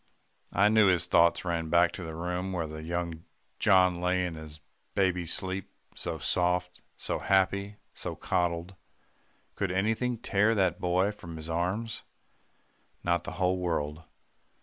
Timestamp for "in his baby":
4.25-5.27